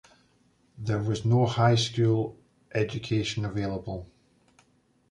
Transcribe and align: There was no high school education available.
There 0.79 0.97
was 0.97 1.25
no 1.25 1.45
high 1.45 1.75
school 1.75 2.35
education 2.73 3.45
available. 3.45 4.09